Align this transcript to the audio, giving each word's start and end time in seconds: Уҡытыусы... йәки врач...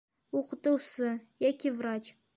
Уҡытыусы... 0.39 1.13
йәки 1.47 1.77
врач... 1.83 2.13